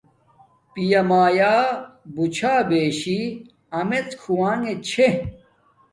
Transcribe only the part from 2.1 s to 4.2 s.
بوچھا بیشی امڎ